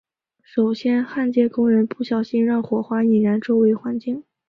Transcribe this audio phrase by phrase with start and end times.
[0.41, 4.23] 首先焊接工人不小心让火花引燃周围环境。